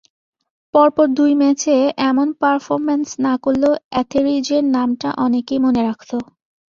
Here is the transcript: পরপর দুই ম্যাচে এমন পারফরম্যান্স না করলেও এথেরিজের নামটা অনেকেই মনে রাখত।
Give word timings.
পরপর 0.73 1.07
দুই 1.17 1.31
ম্যাচে 1.41 1.75
এমন 2.09 2.27
পারফরম্যান্স 2.41 3.07
না 3.25 3.33
করলেও 3.43 3.73
এথেরিজের 4.01 4.63
নামটা 4.75 5.09
অনেকেই 5.25 5.59
মনে 5.65 5.81
রাখত। 5.87 6.11